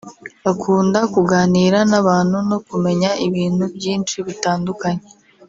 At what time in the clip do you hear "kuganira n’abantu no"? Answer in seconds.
1.13-2.57